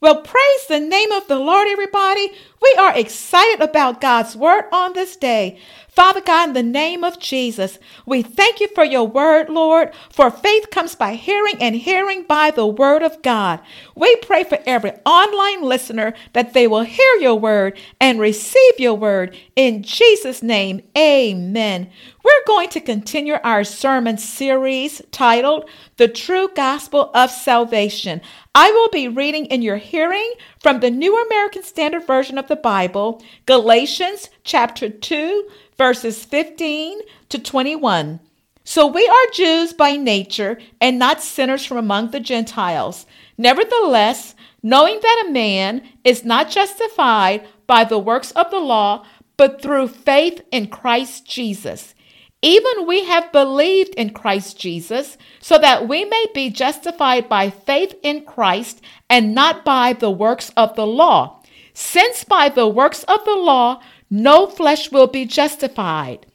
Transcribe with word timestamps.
Well, 0.00 0.22
praise 0.22 0.66
the 0.68 0.78
name 0.78 1.10
of 1.10 1.26
the 1.26 1.38
Lord, 1.38 1.66
everybody. 1.66 2.30
We 2.62 2.76
are 2.78 2.96
excited 2.96 3.60
about 3.60 4.00
God's 4.00 4.36
word 4.36 4.66
on 4.72 4.92
this 4.92 5.16
day. 5.16 5.58
Father 5.98 6.20
God, 6.20 6.50
in 6.50 6.54
the 6.54 6.62
name 6.62 7.02
of 7.02 7.18
Jesus, 7.18 7.76
we 8.06 8.22
thank 8.22 8.60
you 8.60 8.68
for 8.68 8.84
your 8.84 9.02
word, 9.02 9.50
Lord, 9.50 9.92
for 10.10 10.30
faith 10.30 10.70
comes 10.70 10.94
by 10.94 11.14
hearing 11.14 11.56
and 11.60 11.74
hearing 11.74 12.22
by 12.22 12.52
the 12.52 12.68
word 12.68 13.02
of 13.02 13.20
God. 13.20 13.58
We 13.96 14.14
pray 14.14 14.44
for 14.44 14.60
every 14.64 14.92
online 15.04 15.60
listener 15.60 16.14
that 16.34 16.54
they 16.54 16.68
will 16.68 16.82
hear 16.82 17.14
your 17.16 17.34
word 17.34 17.76
and 18.00 18.20
receive 18.20 18.78
your 18.78 18.94
word. 18.94 19.36
In 19.56 19.82
Jesus' 19.82 20.40
name, 20.40 20.82
amen. 20.96 21.90
We're 22.22 22.44
going 22.46 22.68
to 22.68 22.80
continue 22.80 23.34
our 23.42 23.64
sermon 23.64 24.18
series 24.18 25.02
titled 25.10 25.68
The 25.96 26.06
True 26.06 26.48
Gospel 26.54 27.10
of 27.12 27.28
Salvation. 27.32 28.20
I 28.54 28.70
will 28.70 28.90
be 28.90 29.08
reading 29.08 29.46
in 29.46 29.62
your 29.62 29.78
hearing 29.78 30.32
from 30.60 30.78
the 30.78 30.90
New 30.90 31.20
American 31.26 31.64
Standard 31.64 32.06
Version 32.06 32.38
of 32.38 32.46
the 32.46 32.56
Bible, 32.56 33.20
Galatians 33.46 34.30
chapter 34.44 34.88
2, 34.88 35.48
verses 35.78 36.24
15 36.24 37.00
to 37.28 37.38
21. 37.38 38.20
So 38.64 38.86
we 38.86 39.08
are 39.08 39.32
Jews 39.32 39.72
by 39.72 39.96
nature 39.96 40.58
and 40.80 40.98
not 40.98 41.22
sinners 41.22 41.64
from 41.64 41.78
among 41.78 42.10
the 42.10 42.20
Gentiles. 42.20 43.06
Nevertheless, 43.38 44.34
knowing 44.62 44.98
that 45.00 45.24
a 45.26 45.30
man 45.30 45.88
is 46.04 46.24
not 46.24 46.50
justified 46.50 47.46
by 47.66 47.84
the 47.84 47.98
works 47.98 48.32
of 48.32 48.50
the 48.50 48.58
law, 48.58 49.06
but 49.36 49.62
through 49.62 49.88
faith 49.88 50.42
in 50.50 50.66
Christ 50.66 51.24
Jesus. 51.26 51.94
Even 52.42 52.86
we 52.86 53.04
have 53.04 53.32
believed 53.32 53.94
in 53.94 54.10
Christ 54.10 54.58
Jesus, 54.58 55.16
so 55.40 55.58
that 55.58 55.88
we 55.88 56.04
may 56.04 56.26
be 56.34 56.50
justified 56.50 57.28
by 57.28 57.50
faith 57.50 57.94
in 58.02 58.24
Christ 58.24 58.80
and 59.08 59.34
not 59.34 59.64
by 59.64 59.92
the 59.92 60.10
works 60.10 60.50
of 60.56 60.74
the 60.76 60.86
law. 60.86 61.42
Since 61.72 62.24
by 62.24 62.48
the 62.48 62.66
works 62.66 63.04
of 63.04 63.24
the 63.24 63.36
law 63.36 63.80
no 64.10 64.46
flesh 64.46 64.90
will 64.90 65.06
be 65.06 65.24
justified. 65.24 66.26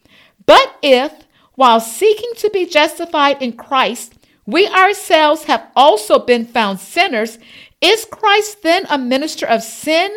But 0.46 0.76
if, 0.82 1.12
while 1.56 1.80
seeking 1.80 2.32
to 2.38 2.50
be 2.50 2.66
justified 2.66 3.42
in 3.42 3.54
Christ, 3.54 4.16
we 4.46 4.68
ourselves 4.68 5.46
have 5.46 5.66
also 5.76 6.20
been 6.20 6.46
found 6.46 6.80
sinners, 6.80 7.40
is 7.82 8.06
Christ 8.06 8.64
then 8.64 8.86
a 8.90 8.98
minister 8.98 9.46
of 9.46 9.64
sin? 9.64 10.12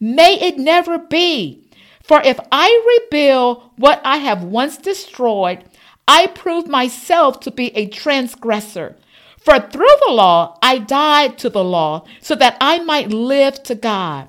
May 0.00 0.38
it 0.40 0.58
never 0.58 0.98
be. 0.98 1.64
For 2.02 2.20
if 2.22 2.40
I 2.50 3.02
rebuild 3.02 3.70
what 3.76 4.00
I 4.04 4.18
have 4.18 4.42
once 4.42 4.78
destroyed, 4.78 5.64
I 6.06 6.26
prove 6.28 6.66
myself 6.66 7.40
to 7.40 7.50
be 7.50 7.76
a 7.76 7.86
transgressor. 7.86 8.96
For 9.36 9.60
through 9.60 9.96
the 10.06 10.12
law 10.12 10.58
I 10.62 10.78
died 10.78 11.38
to 11.38 11.50
the 11.50 11.64
law, 11.64 12.06
so 12.20 12.34
that 12.36 12.56
I 12.60 12.78
might 12.80 13.10
live 13.10 13.62
to 13.64 13.74
God. 13.74 14.28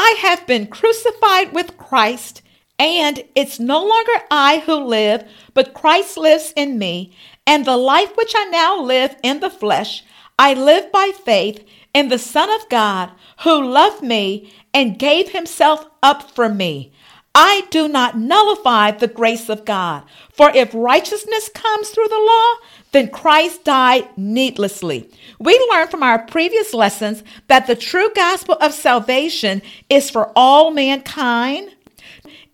I 0.00 0.14
have 0.20 0.46
been 0.46 0.68
crucified 0.68 1.52
with 1.52 1.76
Christ, 1.76 2.40
and 2.78 3.24
it's 3.34 3.58
no 3.58 3.84
longer 3.84 4.12
I 4.30 4.62
who 4.64 4.76
live, 4.76 5.28
but 5.54 5.74
Christ 5.74 6.16
lives 6.16 6.52
in 6.54 6.78
me. 6.78 7.12
And 7.48 7.64
the 7.64 7.76
life 7.76 8.16
which 8.16 8.32
I 8.36 8.44
now 8.44 8.80
live 8.80 9.16
in 9.24 9.40
the 9.40 9.50
flesh, 9.50 10.04
I 10.38 10.54
live 10.54 10.92
by 10.92 11.10
faith 11.24 11.66
in 11.92 12.10
the 12.10 12.18
Son 12.20 12.48
of 12.48 12.68
God, 12.68 13.10
who 13.40 13.60
loved 13.60 14.00
me 14.00 14.54
and 14.72 15.00
gave 15.00 15.30
himself 15.30 15.84
up 16.00 16.30
for 16.30 16.48
me. 16.48 16.92
I 17.40 17.68
do 17.70 17.86
not 17.86 18.18
nullify 18.18 18.90
the 18.90 19.06
grace 19.06 19.48
of 19.48 19.64
God. 19.64 20.02
For 20.32 20.50
if 20.50 20.74
righteousness 20.74 21.48
comes 21.54 21.88
through 21.88 22.08
the 22.08 22.16
law, 22.16 22.66
then 22.90 23.10
Christ 23.10 23.62
died 23.62 24.08
needlessly. 24.16 25.08
We 25.38 25.56
learned 25.70 25.88
from 25.92 26.02
our 26.02 26.26
previous 26.26 26.74
lessons 26.74 27.22
that 27.46 27.68
the 27.68 27.76
true 27.76 28.10
gospel 28.12 28.56
of 28.60 28.74
salvation 28.74 29.62
is 29.88 30.10
for 30.10 30.32
all 30.34 30.72
mankind. 30.72 31.76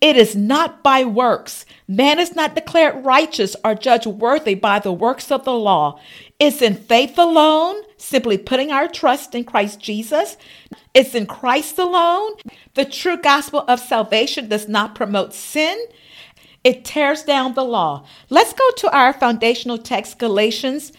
It 0.05 0.19
is 0.19 0.37
not 0.37 0.83
by 0.83 1.03
works. 1.03 1.65
Man 1.89 2.19
is 2.21 2.37
not 2.37 2.55
declared 2.55 3.07
righteous 3.07 3.57
or 3.65 3.75
judged 3.75 4.05
worthy 4.05 4.55
by 4.55 4.79
the 4.79 4.93
works 4.93 5.33
of 5.33 5.47
the 5.47 5.55
law. 5.55 5.99
It's 6.39 6.61
in 6.61 6.75
faith 6.75 7.17
alone, 7.17 7.77
simply 7.97 8.37
putting 8.37 8.71
our 8.71 8.87
trust 8.87 9.35
in 9.35 9.45
Christ 9.45 9.81
Jesus. 9.81 10.37
It's 10.93 11.15
in 11.15 11.25
Christ 11.25 11.79
alone. 11.79 12.33
The 12.75 12.85
true 12.85 13.17
gospel 13.17 13.65
of 13.67 13.81
salvation 13.81 14.47
does 14.47 14.69
not 14.69 14.95
promote 14.95 15.33
sin. 15.33 15.83
It 16.65 16.85
tears 16.85 17.23
down 17.23 17.55
the 17.55 17.65
law. 17.65 18.05
Let's 18.29 18.53
go 18.53 18.71
to 18.77 18.95
our 18.95 19.15
foundational 19.15 19.79
text, 19.79 20.19
Galatians 20.19 20.93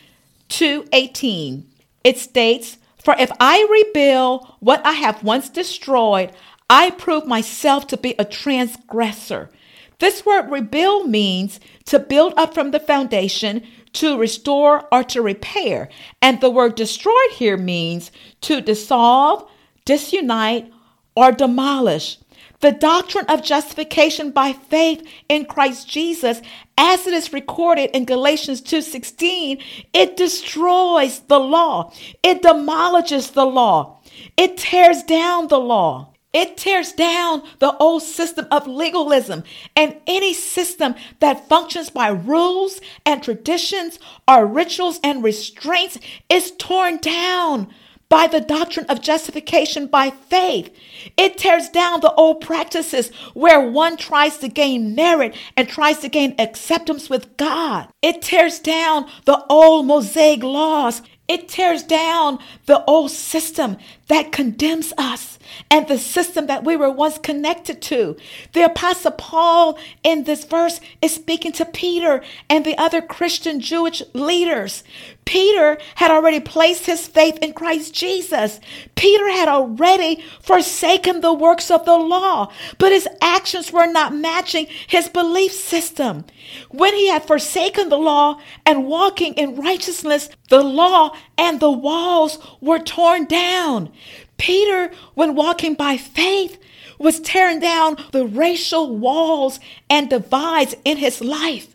2:18. 0.49 1.67
It 2.03 2.17
states, 2.17 2.77
"For 3.03 3.15
if 3.19 3.31
I 3.39 3.67
rebuild 3.69 4.47
what 4.61 4.83
I 4.83 4.93
have 4.93 5.23
once 5.23 5.47
destroyed, 5.47 6.31
I 6.69 6.89
prove 6.89 7.25
myself 7.25 7.87
to 7.87 7.97
be 7.97 8.15
a 8.17 8.25
transgressor." 8.25 9.51
This 9.99 10.25
word 10.25 10.51
rebuild 10.51 11.09
means 11.09 11.59
to 11.85 11.99
build 11.99 12.33
up 12.35 12.53
from 12.53 12.71
the 12.71 12.79
foundation, 12.79 13.61
to 13.93 14.17
restore 14.17 14.87
or 14.91 15.03
to 15.03 15.21
repair. 15.21 15.89
And 16.21 16.41
the 16.41 16.49
word 16.49 16.75
destroyed 16.75 17.31
here 17.31 17.55
means 17.55 18.11
to 18.41 18.59
dissolve, 18.59 19.45
disunite, 19.85 20.69
or 21.15 21.31
demolish. 21.31 22.17
The 22.59 22.71
doctrine 22.71 23.25
of 23.27 23.43
justification 23.43 24.31
by 24.31 24.53
faith 24.53 25.01
in 25.29 25.45
Christ 25.45 25.87
Jesus, 25.87 26.41
as 26.77 27.07
it 27.07 27.13
is 27.13 27.31
recorded 27.31 27.91
in 27.95 28.05
Galatians 28.05 28.59
2:16, 28.59 29.59
it 29.93 30.17
destroys 30.17 31.19
the 31.27 31.39
law. 31.39 31.91
It 32.23 32.41
demolishes 32.41 33.31
the 33.31 33.45
law. 33.45 33.99
It 34.35 34.57
tears 34.57 35.03
down 35.03 35.47
the 35.47 35.59
law. 35.59 36.09
It 36.35 36.57
tears 36.57 36.91
down 36.91 37.43
the 37.59 37.77
old 37.77 38.03
system 38.03 38.45
of 38.51 38.67
legalism 38.67 39.45
and 39.73 39.95
any 40.05 40.33
system 40.33 40.95
that 41.21 41.47
functions 41.47 41.89
by 41.89 42.09
rules 42.09 42.81
and 43.05 43.23
traditions 43.23 43.99
or 44.27 44.45
rituals 44.45 44.99
and 45.01 45.23
restraints 45.23 45.97
is 46.27 46.51
torn 46.57 46.97
down 46.97 47.69
by 48.09 48.27
the 48.27 48.41
doctrine 48.41 48.85
of 48.87 49.01
justification 49.01 49.87
by 49.87 50.09
faith. 50.09 50.75
It 51.15 51.37
tears 51.37 51.69
down 51.69 52.01
the 52.01 52.13
old 52.15 52.41
practices 52.41 53.09
where 53.33 53.61
one 53.61 53.95
tries 53.95 54.37
to 54.39 54.49
gain 54.49 54.93
merit 54.93 55.33
and 55.55 55.69
tries 55.69 55.99
to 55.99 56.09
gain 56.09 56.35
acceptance 56.37 57.09
with 57.09 57.37
God. 57.37 57.87
It 58.01 58.21
tears 58.21 58.59
down 58.59 59.09
the 59.23 59.41
old 59.49 59.85
Mosaic 59.85 60.43
laws. 60.43 61.01
It 61.27 61.47
tears 61.47 61.81
down 61.81 62.39
the 62.67 62.83
old 62.85 63.09
system 63.09 63.77
that 64.07 64.31
condemns 64.31 64.93
us 64.97 65.39
and 65.69 65.87
the 65.87 65.97
system 65.97 66.47
that 66.47 66.63
we 66.63 66.75
were 66.75 66.91
once 66.91 67.17
connected 67.17 67.81
to. 67.81 68.15
The 68.53 68.65
Apostle 68.65 69.11
Paul 69.11 69.77
in 70.03 70.23
this 70.23 70.45
verse 70.45 70.79
is 71.01 71.13
speaking 71.13 71.51
to 71.53 71.65
Peter 71.65 72.23
and 72.49 72.65
the 72.65 72.77
other 72.77 73.01
Christian 73.01 73.59
Jewish 73.59 74.01
leaders. 74.13 74.83
Peter 75.25 75.77
had 75.95 76.11
already 76.11 76.39
placed 76.39 76.85
his 76.85 77.07
faith 77.07 77.37
in 77.41 77.53
Christ 77.53 77.93
Jesus. 77.93 78.59
Peter 78.95 79.29
had 79.29 79.47
already 79.47 80.23
forsaken 80.41 81.21
the 81.21 81.33
works 81.33 81.71
of 81.71 81.85
the 81.85 81.97
law, 81.97 82.51
but 82.77 82.91
his 82.91 83.07
actions 83.21 83.71
were 83.71 83.87
not 83.87 84.13
matching 84.13 84.67
his 84.87 85.09
belief 85.09 85.51
system. 85.51 86.25
When 86.69 86.93
he 86.93 87.07
had 87.07 87.25
forsaken 87.25 87.89
the 87.89 87.97
law 87.97 88.39
and 88.65 88.85
walking 88.85 89.33
in 89.33 89.55
righteousness, 89.55 90.29
the 90.49 90.63
law 90.63 91.15
and 91.37 91.59
the 91.59 91.71
walls 91.71 92.37
were 92.61 92.79
torn 92.79 93.25
down. 93.25 93.91
Peter, 94.37 94.91
when 95.13 95.35
walking 95.35 95.73
by 95.73 95.97
faith, 95.97 96.57
was 96.97 97.19
tearing 97.19 97.59
down 97.59 97.97
the 98.11 98.25
racial 98.25 98.95
walls 98.95 99.59
and 99.89 100.09
divides 100.09 100.75
in 100.85 100.97
his 100.97 101.21
life 101.21 101.74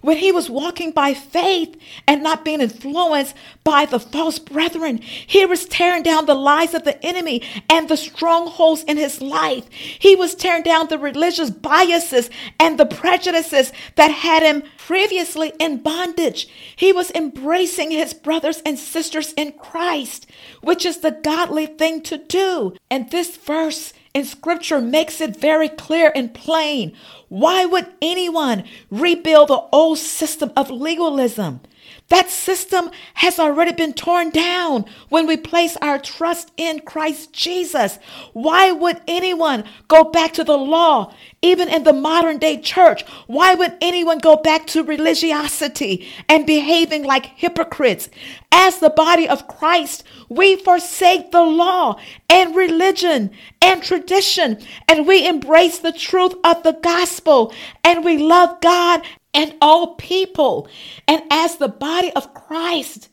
when 0.00 0.18
he 0.18 0.32
was 0.32 0.50
walking 0.50 0.90
by 0.90 1.14
faith 1.14 1.76
and 2.06 2.22
not 2.22 2.44
being 2.44 2.60
influenced 2.60 3.34
by 3.64 3.84
the 3.84 4.00
false 4.00 4.38
brethren. 4.38 4.98
He 4.98 5.44
was 5.44 5.66
tearing 5.66 6.02
down 6.02 6.26
the 6.26 6.34
lies 6.34 6.74
of 6.74 6.84
the 6.84 7.04
enemy 7.04 7.42
and 7.68 7.88
the 7.88 7.96
strongholds 7.96 8.84
in 8.84 8.96
his 8.96 9.20
life. 9.20 9.68
He 9.70 10.14
was 10.14 10.34
tearing 10.34 10.62
down 10.62 10.88
the 10.88 10.98
religious 10.98 11.50
biases 11.50 12.30
and 12.58 12.78
the 12.78 12.86
prejudices 12.86 13.72
that 13.96 14.10
had 14.10 14.42
him 14.42 14.62
previously 14.76 15.52
in 15.58 15.78
bondage. 15.78 16.48
He 16.76 16.92
was 16.92 17.10
embracing 17.10 17.90
his 17.90 18.14
brothers 18.14 18.62
and 18.64 18.78
sisters 18.78 19.32
in 19.34 19.52
Christ, 19.52 20.26
which 20.62 20.86
is 20.86 20.98
the 20.98 21.10
godly 21.10 21.66
thing 21.66 22.02
to 22.02 22.18
do. 22.18 22.74
And 22.90 23.10
this 23.10 23.36
verse 23.36 23.92
scripture 24.24 24.80
makes 24.80 25.20
it 25.20 25.36
very 25.36 25.68
clear 25.68 26.12
and 26.14 26.32
plain. 26.32 26.92
Why 27.28 27.64
would 27.64 27.86
anyone 28.00 28.64
rebuild 28.90 29.48
the 29.48 29.62
old 29.72 29.98
system 29.98 30.52
of 30.56 30.70
legalism? 30.70 31.60
That 32.08 32.30
system 32.30 32.90
has 33.14 33.38
already 33.38 33.72
been 33.72 33.92
torn 33.92 34.30
down 34.30 34.86
when 35.10 35.26
we 35.26 35.36
place 35.36 35.76
our 35.82 35.98
trust 35.98 36.50
in 36.56 36.80
Christ 36.80 37.34
Jesus. 37.34 37.98
Why 38.32 38.72
would 38.72 39.02
anyone 39.06 39.64
go 39.88 40.04
back 40.04 40.32
to 40.34 40.44
the 40.44 40.56
law, 40.56 41.12
even 41.42 41.68
in 41.68 41.84
the 41.84 41.92
modern 41.92 42.38
day 42.38 42.62
church? 42.62 43.02
Why 43.26 43.54
would 43.54 43.76
anyone 43.82 44.20
go 44.20 44.36
back 44.36 44.66
to 44.68 44.82
religiosity 44.82 46.08
and 46.30 46.46
behaving 46.46 47.04
like 47.04 47.26
hypocrites? 47.26 48.08
As 48.50 48.78
the 48.78 48.90
body 48.90 49.28
of 49.28 49.46
Christ, 49.46 50.02
we 50.30 50.56
forsake 50.56 51.30
the 51.30 51.42
law 51.42 52.00
and 52.30 52.56
religion 52.56 53.32
and 53.60 53.82
tradition, 53.82 54.58
and 54.88 55.06
we 55.06 55.28
embrace 55.28 55.78
the 55.78 55.92
truth 55.92 56.34
of 56.42 56.62
the 56.62 56.72
gospel, 56.72 57.52
and 57.84 58.02
we 58.02 58.16
love 58.16 58.62
God 58.62 59.02
and 59.38 59.54
all 59.62 59.94
people. 59.94 60.68
And 61.06 61.22
as 61.30 61.56
the 61.56 61.68
body 61.68 62.10
of 62.14 62.34
Christ, 62.34 63.08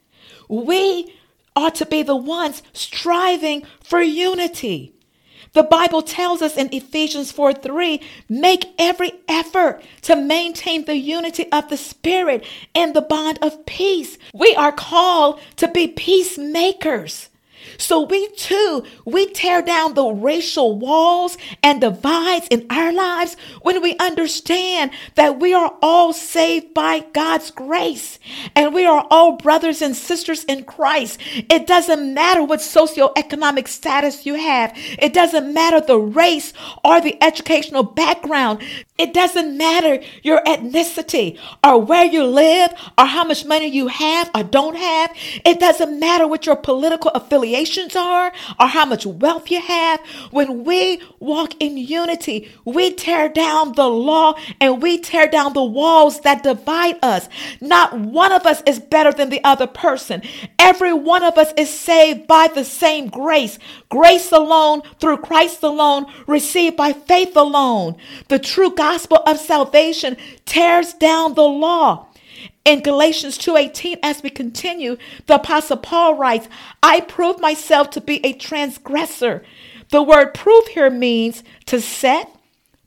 we 0.50 1.14
ought 1.56 1.76
to 1.76 1.86
be 1.86 2.02
the 2.02 2.16
ones 2.16 2.64
striving 2.74 3.64
for 3.84 4.02
unity. 4.02 4.92
The 5.54 5.64
Bible 5.64 6.02
tells 6.02 6.42
us 6.42 6.58
in 6.58 6.74
Ephesians 6.74 7.32
4 7.32 7.54
3, 7.54 8.02
make 8.28 8.74
every 8.80 9.14
effort 9.30 9.84
to 10.02 10.16
maintain 10.16 10.84
the 10.84 10.98
unity 10.98 11.50
of 11.52 11.70
the 11.70 11.78
Spirit 11.78 12.44
in 12.74 12.94
the 12.94 13.02
bond 13.02 13.38
of 13.42 13.66
peace. 13.68 14.18
We 14.34 14.54
are 14.56 14.74
called 14.74 15.40
to 15.58 15.68
be 15.68 15.88
peacemakers. 15.88 17.30
So 17.78 18.02
we 18.02 18.28
too, 18.30 18.84
we 19.06 19.28
tear 19.28 19.62
down 19.62 19.94
the 19.94 20.06
racial 20.06 20.78
walls 20.78 21.38
and 21.64 21.82
divides 21.82 22.48
in 22.50 22.66
our 22.70 22.92
lives 22.92 23.36
when 23.62 23.82
we 23.82 23.96
understand 23.98 24.92
that 25.16 25.40
we 25.40 25.54
are 25.54 25.74
all 25.82 26.14
saved 26.14 26.74
by 26.74 27.06
God's 27.14 27.52
grace 27.52 28.20
and 28.56 28.74
we 28.74 28.86
are 28.86 29.06
all 29.10 29.38
brothers 29.38 29.82
and 29.82 29.96
sisters 29.96 30.44
in 30.46 30.64
Christ. 30.64 31.20
It 31.34 31.68
doesn't 31.68 32.14
matter 32.14 32.44
what 32.44 32.60
socioeconomic 32.60 33.68
status 33.68 34.26
you 34.26 34.36
have. 34.36 34.74
It 34.76 35.14
doesn't 35.14 35.54
matter 35.54 35.82
the 35.82 36.00
race 36.00 36.54
or 36.84 37.02
the 37.02 37.22
educational 37.24 37.84
background. 37.84 38.62
It 38.98 39.14
doesn't 39.14 39.58
matter 39.58 40.02
your 40.24 40.42
ethnicity 40.46 41.38
or 41.62 41.82
where 41.82 42.06
you 42.06 42.24
live 42.24 42.72
or 42.98 43.06
how 43.06 43.26
much 43.26 43.44
money 43.44 43.68
you 43.68 43.88
have 43.90 44.32
or 44.34 44.44
don't 44.44 44.78
have. 44.78 45.14
It 45.44 45.60
doesn't 45.60 46.00
matter 46.00 46.26
what 46.26 46.46
your 46.46 46.56
political 46.56 47.12
affiliations 47.12 47.94
are 47.98 48.32
or 48.58 48.68
how 48.68 48.86
much 48.86 49.06
wealth 49.06 49.52
you 49.52 49.60
have. 49.60 50.00
When 50.32 50.64
we 50.64 51.02
walk 51.20 51.56
in 51.60 51.76
unity, 51.76 52.50
we 52.64 52.94
tear 52.94 53.28
down 53.28 53.74
the 53.74 53.90
law 53.90 54.36
and 54.62 54.82
we 54.82 54.98
tear 55.00 55.28
down 55.28 55.52
the 55.52 55.64
walls 55.64 56.22
that 56.22 56.44
divide 56.44 56.98
us. 57.04 57.28
Not 57.60 58.00
one 58.00 58.32
of 58.32 58.46
us 58.46 58.64
is 58.66 58.80
better 58.80 59.12
than 59.12 59.30
the 59.30 59.44
other 59.44 59.68
person. 59.68 60.22
Every 60.58 60.94
one 60.94 61.24
of 61.24 61.38
us 61.38 61.52
is 61.58 61.70
saved 61.70 62.28
by 62.28 62.48
the 62.48 62.64
same 62.64 63.10
grace. 63.10 63.60
Grace 63.90 64.32
alone, 64.32 64.84
through 65.02 65.18
Christ 65.18 65.64
alone, 65.64 66.06
received 66.28 66.78
by 66.78 66.94
faith 66.94 67.36
alone. 67.36 67.98
The 68.30 68.40
true 68.40 68.74
gospel 68.86 69.18
of 69.26 69.40
salvation 69.40 70.16
tears 70.46 70.94
down 70.94 71.34
the 71.34 71.42
law. 71.42 72.06
In 72.66 72.82
Galatians 72.82 73.36
2:18 73.36 73.98
as 74.04 74.22
we 74.22 74.30
continue, 74.30 74.98
the 75.26 75.36
apostle 75.42 75.78
Paul 75.78 76.14
writes, 76.14 76.48
"I 76.84 77.00
prove 77.00 77.40
myself 77.40 77.90
to 77.92 78.02
be 78.02 78.24
a 78.24 78.34
transgressor." 78.34 79.44
The 79.90 80.04
word 80.04 80.36
prove 80.36 80.68
here 80.68 80.92
means 80.92 81.44
to 81.66 81.82
set, 81.82 82.30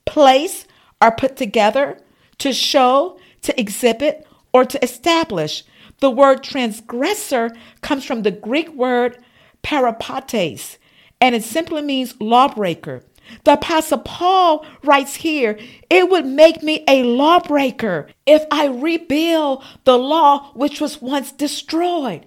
place, 0.04 0.66
or 1.02 1.10
put 1.10 1.36
together, 1.36 1.98
to 2.38 2.52
show, 2.52 3.18
to 3.42 3.60
exhibit, 3.60 4.24
or 4.52 4.64
to 4.64 4.78
establish. 4.80 5.64
The 5.98 6.10
word 6.10 6.44
transgressor 6.44 7.50
comes 7.80 8.04
from 8.04 8.22
the 8.22 8.30
Greek 8.30 8.68
word 8.72 9.18
parabates, 9.64 10.78
and 11.20 11.34
it 11.34 11.42
simply 11.42 11.82
means 11.82 12.14
lawbreaker. 12.20 13.02
The 13.44 13.54
Apostle 13.54 13.98
Paul 13.98 14.64
writes 14.82 15.16
here, 15.16 15.58
it 15.90 16.08
would 16.10 16.26
make 16.26 16.62
me 16.62 16.84
a 16.88 17.02
lawbreaker 17.02 18.08
if 18.26 18.44
I 18.50 18.66
rebuild 18.66 19.64
the 19.84 19.98
law 19.98 20.52
which 20.54 20.80
was 20.80 21.00
once 21.00 21.32
destroyed. 21.32 22.26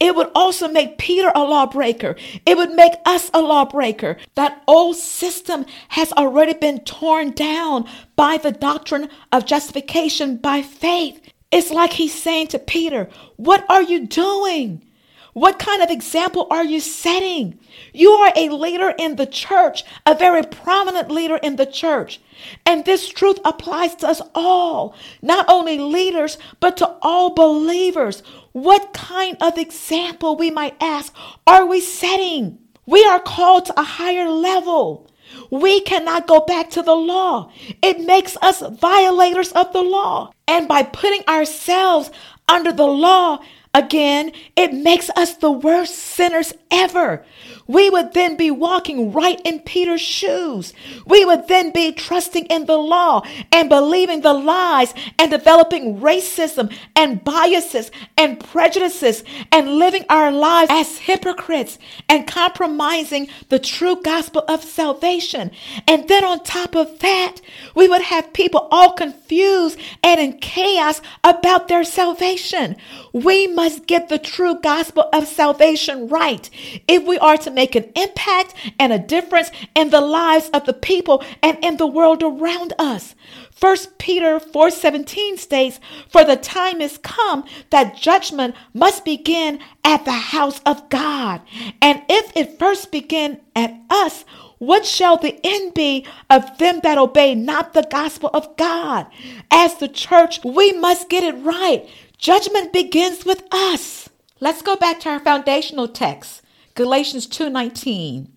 It 0.00 0.14
would 0.14 0.30
also 0.34 0.68
make 0.68 0.98
Peter 0.98 1.32
a 1.34 1.42
lawbreaker. 1.42 2.16
It 2.44 2.56
would 2.56 2.72
make 2.72 2.92
us 3.06 3.30
a 3.32 3.40
lawbreaker. 3.40 4.18
That 4.34 4.62
old 4.66 4.96
system 4.96 5.64
has 5.88 6.12
already 6.12 6.54
been 6.54 6.80
torn 6.80 7.30
down 7.32 7.88
by 8.16 8.36
the 8.36 8.52
doctrine 8.52 9.08
of 9.30 9.46
justification 9.46 10.36
by 10.36 10.62
faith. 10.62 11.20
It's 11.50 11.70
like 11.70 11.92
he's 11.92 12.14
saying 12.14 12.48
to 12.48 12.58
Peter, 12.58 13.08
What 13.36 13.64
are 13.68 13.82
you 13.82 14.06
doing? 14.06 14.84
What 15.32 15.58
kind 15.58 15.82
of 15.82 15.90
example 15.90 16.46
are 16.50 16.64
you 16.64 16.78
setting? 16.78 17.58
You 17.94 18.10
are 18.10 18.32
a 18.36 18.50
leader 18.50 18.94
in 18.98 19.16
the 19.16 19.26
church, 19.26 19.82
a 20.04 20.14
very 20.14 20.42
prominent 20.42 21.10
leader 21.10 21.36
in 21.36 21.56
the 21.56 21.64
church. 21.64 22.20
And 22.66 22.84
this 22.84 23.08
truth 23.08 23.38
applies 23.44 23.94
to 23.96 24.08
us 24.08 24.20
all, 24.34 24.94
not 25.22 25.46
only 25.48 25.78
leaders, 25.78 26.36
but 26.60 26.76
to 26.78 26.96
all 27.00 27.30
believers. 27.30 28.22
What 28.52 28.92
kind 28.92 29.38
of 29.40 29.56
example, 29.56 30.36
we 30.36 30.50
might 30.50 30.76
ask, 30.82 31.14
are 31.46 31.64
we 31.64 31.80
setting? 31.80 32.58
We 32.84 33.02
are 33.06 33.20
called 33.20 33.66
to 33.66 33.80
a 33.80 33.84
higher 33.84 34.28
level. 34.28 35.08
We 35.50 35.80
cannot 35.80 36.26
go 36.26 36.40
back 36.40 36.68
to 36.70 36.82
the 36.82 36.94
law. 36.94 37.50
It 37.80 38.00
makes 38.00 38.36
us 38.42 38.60
violators 38.60 39.52
of 39.52 39.72
the 39.72 39.80
law. 39.80 40.32
And 40.46 40.68
by 40.68 40.82
putting 40.82 41.24
ourselves 41.26 42.10
under 42.48 42.72
the 42.72 42.86
law, 42.86 43.38
Again, 43.74 44.32
it 44.56 44.74
makes 44.74 45.10
us 45.10 45.36
the 45.36 45.50
worst 45.50 45.94
sinners 45.96 46.52
ever. 46.70 47.24
We 47.66 47.90
would 47.90 48.12
then 48.12 48.36
be 48.36 48.50
walking 48.50 49.12
right 49.12 49.40
in 49.44 49.60
Peter's 49.60 50.00
shoes. 50.00 50.72
We 51.06 51.24
would 51.24 51.48
then 51.48 51.70
be 51.70 51.92
trusting 51.92 52.46
in 52.46 52.66
the 52.66 52.76
law 52.76 53.22
and 53.50 53.68
believing 53.68 54.20
the 54.20 54.32
lies 54.32 54.94
and 55.18 55.30
developing 55.30 56.00
racism 56.00 56.74
and 56.96 57.22
biases 57.22 57.90
and 58.16 58.40
prejudices 58.40 59.24
and 59.50 59.76
living 59.78 60.04
our 60.08 60.30
lives 60.30 60.70
as 60.72 60.98
hypocrites 60.98 61.78
and 62.08 62.26
compromising 62.26 63.28
the 63.48 63.58
true 63.58 64.00
gospel 64.02 64.44
of 64.48 64.64
salvation. 64.64 65.50
And 65.86 66.08
then 66.08 66.24
on 66.24 66.42
top 66.42 66.74
of 66.74 66.98
that, 67.00 67.40
we 67.74 67.88
would 67.88 68.02
have 68.02 68.32
people 68.32 68.68
all 68.70 68.92
confused 68.92 69.78
and 70.02 70.20
in 70.20 70.38
chaos 70.38 71.00
about 71.22 71.68
their 71.68 71.84
salvation. 71.84 72.76
We 73.12 73.46
must 73.46 73.86
get 73.86 74.08
the 74.08 74.18
true 74.18 74.58
gospel 74.60 75.08
of 75.12 75.26
salvation 75.26 76.08
right 76.08 76.48
if 76.88 77.04
we 77.04 77.18
are 77.18 77.36
to 77.38 77.50
make 77.50 77.61
an 77.74 77.90
impact 77.94 78.54
and 78.78 78.92
a 78.92 78.98
difference 78.98 79.50
in 79.74 79.90
the 79.90 80.00
lives 80.00 80.50
of 80.50 80.64
the 80.66 80.72
people 80.72 81.22
and 81.42 81.56
in 81.62 81.76
the 81.76 81.86
world 81.86 82.22
around 82.22 82.72
us. 82.78 83.14
1 83.58 83.76
Peter 83.98 84.40
4:17 84.40 85.38
states, 85.38 85.78
"For 86.08 86.24
the 86.24 86.36
time 86.36 86.80
is 86.80 86.98
come 86.98 87.44
that 87.70 87.96
judgment 87.96 88.56
must 88.74 89.04
begin 89.04 89.60
at 89.84 90.04
the 90.04 90.12
house 90.12 90.60
of 90.64 90.88
God. 90.88 91.40
And 91.80 92.02
if 92.08 92.32
it 92.36 92.58
first 92.58 92.90
begin 92.90 93.40
at 93.54 93.74
us, 93.90 94.24
what 94.58 94.86
shall 94.86 95.16
the 95.16 95.38
end 95.44 95.74
be 95.74 96.06
of 96.30 96.58
them 96.58 96.80
that 96.82 96.98
obey 96.98 97.34
not 97.34 97.72
the 97.72 97.86
gospel 97.90 98.30
of 98.32 98.56
God? 98.56 99.06
As 99.50 99.74
the 99.74 99.88
church, 99.88 100.44
we 100.44 100.72
must 100.72 101.08
get 101.08 101.24
it 101.24 101.34
right. 101.42 101.88
Judgment 102.16 102.72
begins 102.72 103.24
with 103.24 103.42
us. 103.52 104.08
Let's 104.40 104.62
go 104.62 104.76
back 104.76 105.00
to 105.00 105.08
our 105.10 105.20
foundational 105.20 105.88
text, 105.88 106.41
Galatians 106.74 107.26
2:19. 107.26 108.32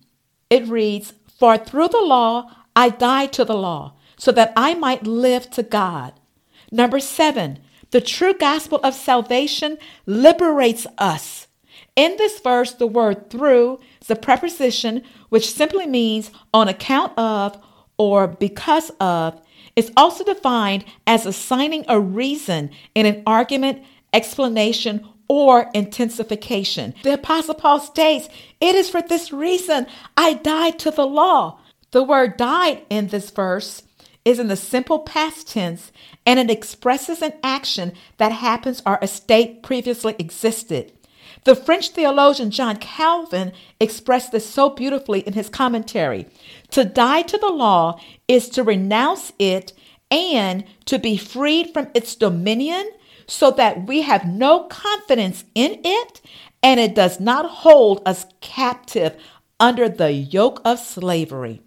It 0.50 0.66
reads, 0.68 1.14
"For 1.38 1.56
through 1.56 1.88
the 1.88 2.00
law 2.00 2.50
I 2.74 2.90
died 2.90 3.32
to 3.34 3.44
the 3.44 3.56
law, 3.56 3.94
so 4.16 4.32
that 4.32 4.52
I 4.56 4.74
might 4.74 5.06
live 5.06 5.50
to 5.52 5.62
God." 5.62 6.12
Number 6.70 7.00
7, 7.00 7.58
the 7.90 8.00
true 8.00 8.34
gospel 8.34 8.80
of 8.82 8.94
salvation 8.94 9.78
liberates 10.04 10.86
us. 10.98 11.46
In 11.94 12.16
this 12.18 12.40
verse, 12.40 12.72
the 12.72 12.86
word 12.86 13.30
through 13.30 13.78
is 14.02 14.10
a 14.10 14.16
preposition 14.16 15.02
which 15.28 15.50
simply 15.50 15.86
means 15.86 16.30
on 16.52 16.68
account 16.68 17.18
of 17.18 17.58
or 17.96 18.26
because 18.26 18.90
of 19.00 19.40
It's 19.76 19.90
also 19.94 20.24
defined 20.24 20.86
as 21.06 21.26
assigning 21.26 21.84
a 21.86 22.00
reason 22.00 22.70
in 22.94 23.04
an 23.04 23.22
argument, 23.26 23.82
explanation, 24.12 25.06
or 25.28 25.70
intensification. 25.74 26.94
The 27.02 27.14
Apostle 27.14 27.54
Paul 27.54 27.80
states, 27.80 28.28
It 28.60 28.74
is 28.74 28.88
for 28.88 29.02
this 29.02 29.32
reason 29.32 29.86
I 30.16 30.34
died 30.34 30.78
to 30.80 30.90
the 30.90 31.06
law. 31.06 31.60
The 31.90 32.02
word 32.02 32.36
died 32.36 32.82
in 32.90 33.08
this 33.08 33.30
verse 33.30 33.82
is 34.24 34.38
in 34.40 34.48
the 34.48 34.56
simple 34.56 34.98
past 34.98 35.48
tense 35.48 35.92
and 36.26 36.38
it 36.38 36.50
expresses 36.50 37.22
an 37.22 37.32
action 37.44 37.92
that 38.18 38.32
happens 38.32 38.82
or 38.84 38.98
a 39.00 39.06
state 39.06 39.62
previously 39.62 40.16
existed. 40.18 40.92
The 41.44 41.54
French 41.54 41.90
theologian 41.90 42.50
John 42.50 42.76
Calvin 42.76 43.52
expressed 43.78 44.32
this 44.32 44.44
so 44.44 44.68
beautifully 44.68 45.20
in 45.20 45.34
his 45.34 45.48
commentary. 45.48 46.26
To 46.72 46.84
die 46.84 47.22
to 47.22 47.38
the 47.38 47.52
law 47.52 48.00
is 48.26 48.48
to 48.50 48.64
renounce 48.64 49.32
it 49.38 49.72
and 50.10 50.64
to 50.86 50.98
be 50.98 51.16
freed 51.16 51.72
from 51.72 51.88
its 51.94 52.16
dominion, 52.16 52.90
so 53.28 53.50
that 53.52 53.86
we 53.86 54.02
have 54.02 54.26
no 54.26 54.64
confidence 54.64 55.44
in 55.54 55.80
it 55.84 56.20
and 56.62 56.80
it 56.80 56.94
does 56.94 57.20
not 57.20 57.48
hold 57.48 58.02
us 58.06 58.26
captive 58.40 59.16
under 59.60 59.88
the 59.88 60.12
yoke 60.12 60.60
of 60.64 60.78
slavery. 60.78 61.62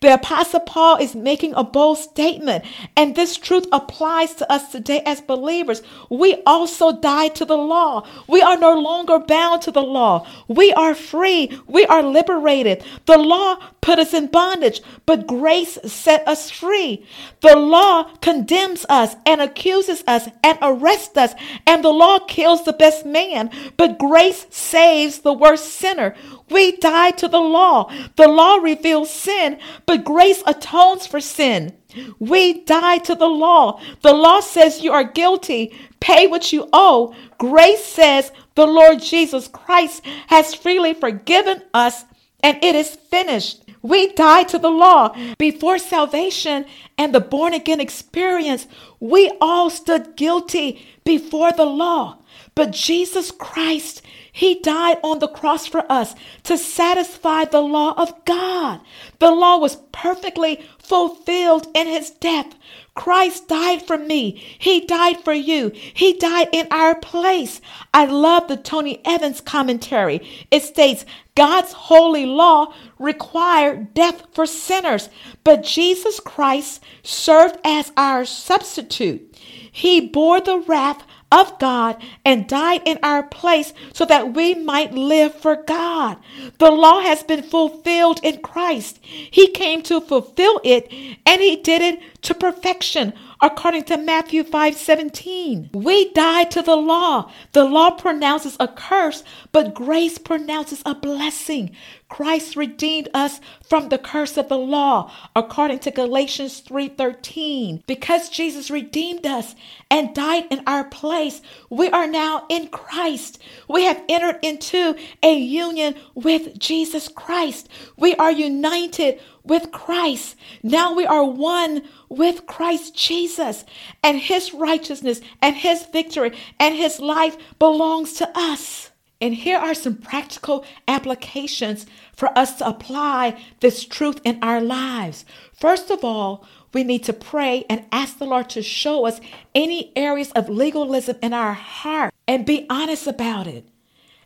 The 0.00 0.14
Apostle 0.14 0.60
Paul 0.60 0.96
is 0.96 1.14
making 1.14 1.54
a 1.54 1.64
bold 1.64 1.98
statement, 1.98 2.64
and 2.96 3.14
this 3.14 3.36
truth 3.36 3.66
applies 3.72 4.34
to 4.34 4.52
us 4.52 4.70
today 4.70 5.02
as 5.06 5.20
believers. 5.20 5.82
We 6.10 6.42
also 6.46 6.92
died 6.92 7.34
to 7.36 7.44
the 7.44 7.56
law. 7.56 8.06
We 8.28 8.42
are 8.42 8.56
no 8.56 8.78
longer 8.78 9.18
bound 9.18 9.62
to 9.62 9.70
the 9.70 9.82
law. 9.82 10.26
We 10.48 10.72
are 10.72 10.94
free. 10.94 11.50
We 11.66 11.86
are 11.86 12.02
liberated. 12.02 12.84
The 13.06 13.18
law 13.18 13.58
put 13.80 13.98
us 13.98 14.14
in 14.14 14.28
bondage, 14.28 14.80
but 15.04 15.26
grace 15.26 15.78
set 15.84 16.26
us 16.26 16.50
free. 16.50 17.06
The 17.40 17.56
law 17.56 18.04
condemns 18.20 18.86
us 18.88 19.14
and 19.26 19.40
accuses 19.40 20.02
us 20.06 20.28
and 20.42 20.58
arrests 20.62 21.16
us, 21.16 21.34
and 21.66 21.84
the 21.84 21.90
law 21.90 22.18
kills 22.20 22.64
the 22.64 22.72
best 22.72 23.04
man, 23.04 23.50
but 23.76 23.98
grace 23.98 24.46
saves 24.50 25.20
the 25.20 25.32
worst 25.34 25.66
sinner. 25.66 26.14
We 26.50 26.76
died 26.76 27.18
to 27.18 27.28
the 27.28 27.40
law. 27.40 27.90
The 28.16 28.28
law 28.28 28.56
reveals 28.56 29.10
sin, 29.10 29.58
but 29.86 30.04
grace 30.04 30.42
atones 30.46 31.06
for 31.06 31.20
sin. 31.20 31.76
We 32.18 32.64
died 32.64 33.04
to 33.04 33.14
the 33.14 33.28
law. 33.28 33.80
The 34.02 34.12
law 34.12 34.40
says 34.40 34.82
you 34.82 34.92
are 34.92 35.04
guilty. 35.04 35.74
Pay 36.00 36.26
what 36.26 36.52
you 36.52 36.68
owe. 36.72 37.14
Grace 37.38 37.84
says 37.84 38.30
the 38.56 38.66
Lord 38.66 39.00
Jesus 39.00 39.48
Christ 39.48 40.04
has 40.26 40.54
freely 40.54 40.92
forgiven 40.92 41.62
us 41.72 42.04
and 42.42 42.62
it 42.62 42.74
is 42.74 42.94
finished. 42.94 43.64
We 43.80 44.12
died 44.12 44.48
to 44.48 44.58
the 44.58 44.70
law. 44.70 45.14
Before 45.38 45.78
salvation 45.78 46.66
and 46.96 47.14
the 47.14 47.20
born 47.20 47.52
again 47.52 47.80
experience, 47.80 48.66
we 49.00 49.30
all 49.40 49.70
stood 49.70 50.16
guilty 50.16 50.86
before 51.04 51.52
the 51.52 51.66
law. 51.66 52.18
But 52.54 52.70
Jesus 52.70 53.30
Christ, 53.30 54.02
He 54.36 54.58
died 54.58 54.98
on 55.04 55.20
the 55.20 55.28
cross 55.28 55.64
for 55.64 55.84
us 55.88 56.16
to 56.42 56.58
satisfy 56.58 57.44
the 57.44 57.60
law 57.60 57.94
of 57.96 58.24
God. 58.24 58.80
The 59.20 59.30
law 59.30 59.58
was 59.58 59.76
perfectly 59.92 60.60
fulfilled 60.76 61.68
in 61.72 61.86
His 61.86 62.10
death. 62.10 62.56
Christ 62.96 63.46
died 63.46 63.86
for 63.86 63.96
me. 63.96 64.32
He 64.58 64.86
died 64.86 65.20
for 65.22 65.32
you. 65.32 65.70
He 65.72 66.14
died 66.14 66.48
in 66.50 66.66
our 66.72 66.96
place. 66.96 67.60
I 67.94 68.06
love 68.06 68.48
the 68.48 68.56
Tony 68.56 69.00
Evans 69.04 69.40
commentary. 69.40 70.20
It 70.50 70.64
states 70.64 71.06
God's 71.36 71.72
holy 71.72 72.26
law 72.26 72.74
required 72.98 73.94
death 73.94 74.26
for 74.32 74.46
sinners, 74.46 75.10
but 75.44 75.62
Jesus 75.62 76.18
Christ 76.18 76.82
served 77.04 77.56
as 77.62 77.92
our 77.96 78.24
substitute. 78.24 79.38
He 79.70 80.00
bore 80.00 80.40
the 80.40 80.58
wrath 80.58 81.04
of 81.34 81.58
God 81.58 82.00
and 82.24 82.46
died 82.46 82.82
in 82.84 82.98
our 83.02 83.24
place 83.24 83.74
so 83.92 84.04
that 84.04 84.34
we 84.34 84.54
might 84.54 84.94
live 84.94 85.34
for 85.34 85.56
God. 85.56 86.16
The 86.58 86.70
law 86.70 87.00
has 87.00 87.24
been 87.24 87.42
fulfilled 87.42 88.20
in 88.22 88.40
Christ. 88.40 89.00
He 89.02 89.48
came 89.48 89.82
to 89.82 90.00
fulfill 90.00 90.60
it 90.62 90.90
and 91.26 91.40
he 91.42 91.56
did 91.56 91.82
it 91.82 92.22
to 92.22 92.34
perfection 92.34 93.12
according 93.44 93.84
to 93.84 93.98
Matthew 93.98 94.42
5 94.42 94.74
17. 94.74 95.70
We 95.74 96.10
died 96.12 96.50
to 96.52 96.62
the 96.62 96.76
law. 96.76 97.30
The 97.52 97.64
law 97.64 97.90
pronounces 97.90 98.56
a 98.58 98.66
curse, 98.66 99.22
but 99.52 99.74
grace 99.74 100.16
pronounces 100.16 100.82
a 100.86 100.94
blessing. 100.94 101.76
Christ 102.08 102.56
redeemed 102.56 103.10
us 103.12 103.40
from 103.68 103.90
the 103.90 103.98
curse 103.98 104.38
of 104.38 104.48
the 104.48 104.56
law 104.56 105.10
according 105.36 105.80
to 105.80 105.90
Galatians 105.90 106.60
3:13. 106.60 107.82
Because 107.86 108.30
Jesus 108.30 108.70
redeemed 108.70 109.26
us 109.26 109.54
and 109.90 110.14
died 110.14 110.46
in 110.48 110.62
our 110.66 110.84
place, 110.84 111.42
we 111.68 111.90
are 111.90 112.06
now 112.06 112.46
in 112.48 112.68
Christ. 112.68 113.38
We 113.68 113.84
have 113.84 114.02
entered 114.08 114.38
into 114.42 114.94
a 115.22 115.36
union 115.36 115.96
with 116.14 116.58
Jesus 116.58 117.08
Christ. 117.08 117.68
We 117.98 118.14
are 118.14 118.32
united 118.32 119.20
with 119.44 119.70
Christ. 119.72 120.36
Now 120.62 120.94
we 120.94 121.06
are 121.06 121.24
one 121.24 121.82
with 122.08 122.46
Christ 122.46 122.96
Jesus, 122.96 123.64
and 124.02 124.18
his 124.18 124.54
righteousness 124.54 125.20
and 125.42 125.54
his 125.54 125.84
victory 125.86 126.36
and 126.58 126.74
his 126.74 126.98
life 126.98 127.36
belongs 127.58 128.14
to 128.14 128.30
us. 128.34 128.90
And 129.20 129.34
here 129.34 129.58
are 129.58 129.74
some 129.74 129.96
practical 129.96 130.64
applications 130.88 131.86
for 132.14 132.36
us 132.36 132.58
to 132.58 132.68
apply 132.68 133.42
this 133.60 133.84
truth 133.84 134.20
in 134.24 134.38
our 134.42 134.60
lives. 134.60 135.24
First 135.52 135.90
of 135.90 136.04
all, 136.04 136.46
we 136.72 136.84
need 136.84 137.04
to 137.04 137.12
pray 137.12 137.64
and 137.70 137.84
ask 137.92 138.18
the 138.18 138.26
Lord 138.26 138.50
to 138.50 138.62
show 138.62 139.06
us 139.06 139.20
any 139.54 139.92
areas 139.96 140.32
of 140.32 140.48
legalism 140.48 141.16
in 141.22 141.32
our 141.32 141.52
heart 141.54 142.12
and 142.26 142.44
be 142.44 142.66
honest 142.68 143.06
about 143.06 143.46
it. 143.46 143.66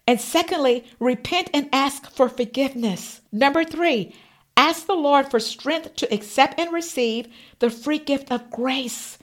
And 0.07 0.21
secondly, 0.21 0.85
repent 0.99 1.51
and 1.53 1.69
ask 1.73 2.11
for 2.11 2.31
forgiveness. 2.31 3.21
Number 3.31 3.65
three, 3.65 4.15
Ask 4.59 4.87
the 4.87 4.95
Lord 4.95 5.31
for 5.31 5.39
strength 5.39 5.95
to 5.97 6.13
accept 6.13 6.59
and 6.59 6.73
receive 6.73 7.29
the 7.61 7.71
free 7.71 8.01
gift 8.01 8.33
of 8.33 8.51
grace. 8.51 9.17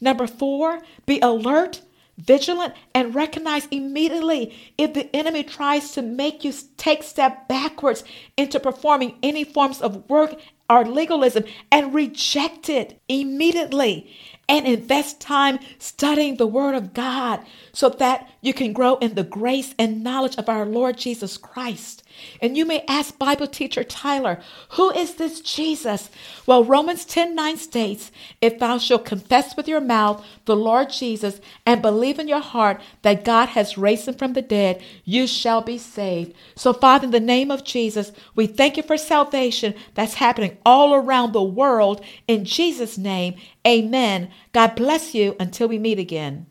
Number 0.00 0.26
four, 0.26 0.80
be 1.04 1.20
alert, 1.20 1.82
vigilant, 2.16 2.72
and 2.94 3.14
recognize 3.14 3.68
immediately 3.70 4.56
if 4.78 4.94
the 4.94 5.14
enemy 5.14 5.44
tries 5.44 5.92
to 5.92 6.00
make 6.00 6.44
you 6.44 6.54
take 6.78 7.02
step 7.02 7.46
backwards 7.46 8.04
into 8.38 8.58
performing 8.58 9.18
any 9.22 9.44
forms 9.44 9.82
of 9.82 10.08
work 10.08 10.40
or 10.70 10.86
legalism 10.86 11.44
and 11.70 11.92
reject 11.92 12.70
it 12.70 12.98
immediately 13.06 14.10
and 14.48 14.66
invest 14.66 15.20
time 15.20 15.58
studying 15.78 16.36
the 16.36 16.46
Word 16.46 16.74
of 16.74 16.94
God 16.94 17.44
so 17.74 17.90
that 17.90 18.30
you 18.40 18.54
can 18.54 18.72
grow 18.72 18.96
in 18.96 19.14
the 19.14 19.24
grace 19.24 19.74
and 19.78 20.02
knowledge 20.02 20.36
of 20.36 20.48
our 20.48 20.64
Lord 20.64 20.96
Jesus 20.96 21.36
Christ. 21.36 22.02
And 22.40 22.56
you 22.56 22.64
may 22.64 22.84
ask 22.88 23.18
Bible 23.18 23.46
teacher 23.46 23.84
Tyler, 23.84 24.40
who 24.70 24.90
is 24.90 25.14
this 25.14 25.40
Jesus? 25.40 26.10
Well, 26.46 26.64
Romans 26.64 27.04
10 27.04 27.34
9 27.34 27.56
states, 27.56 28.10
If 28.40 28.58
thou 28.58 28.78
shalt 28.78 29.04
confess 29.04 29.56
with 29.56 29.68
your 29.68 29.80
mouth 29.80 30.24
the 30.44 30.56
Lord 30.56 30.90
Jesus 30.90 31.40
and 31.64 31.82
believe 31.82 32.18
in 32.18 32.28
your 32.28 32.40
heart 32.40 32.80
that 33.02 33.24
God 33.24 33.50
has 33.50 33.78
raised 33.78 34.08
him 34.08 34.14
from 34.14 34.32
the 34.32 34.42
dead, 34.42 34.82
you 35.04 35.26
shall 35.26 35.62
be 35.62 35.78
saved. 35.78 36.34
So, 36.56 36.72
Father, 36.72 37.06
in 37.06 37.10
the 37.10 37.20
name 37.20 37.50
of 37.50 37.64
Jesus, 37.64 38.12
we 38.34 38.46
thank 38.46 38.76
you 38.76 38.82
for 38.82 38.96
salvation 38.96 39.74
that's 39.94 40.14
happening 40.14 40.58
all 40.66 40.94
around 40.94 41.32
the 41.32 41.42
world. 41.42 42.04
In 42.26 42.44
Jesus' 42.44 42.98
name, 42.98 43.36
amen. 43.66 44.30
God 44.52 44.74
bless 44.74 45.14
you 45.14 45.36
until 45.38 45.68
we 45.68 45.78
meet 45.78 45.98
again. 45.98 46.46